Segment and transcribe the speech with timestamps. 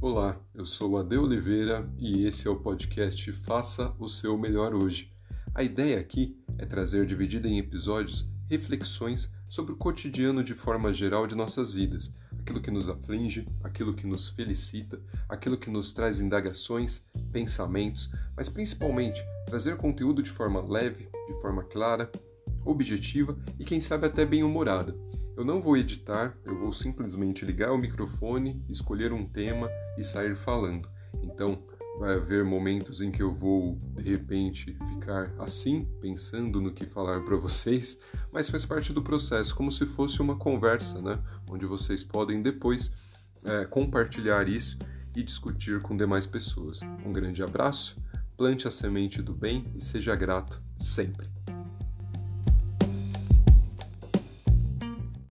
[0.00, 5.12] Olá, eu sou Ade Oliveira e esse é o podcast Faça o seu melhor hoje.
[5.52, 11.26] A ideia aqui é trazer dividida em episódios reflexões sobre o cotidiano de forma geral
[11.26, 16.20] de nossas vidas, aquilo que nos aflige, aquilo que nos felicita, aquilo que nos traz
[16.20, 17.02] indagações,
[17.32, 22.08] pensamentos, mas principalmente trazer conteúdo de forma leve, de forma clara,
[22.64, 24.94] objetiva e quem sabe até bem-humorada.
[25.38, 30.34] Eu não vou editar, eu vou simplesmente ligar o microfone, escolher um tema e sair
[30.34, 30.88] falando.
[31.22, 31.62] Então,
[32.00, 37.20] vai haver momentos em que eu vou, de repente, ficar assim, pensando no que falar
[37.20, 38.00] para vocês,
[38.32, 41.16] mas faz parte do processo, como se fosse uma conversa, né?
[41.48, 42.92] Onde vocês podem depois
[43.44, 44.76] é, compartilhar isso
[45.14, 46.80] e discutir com demais pessoas.
[47.06, 47.96] Um grande abraço,
[48.36, 51.37] plante a semente do bem e seja grato sempre.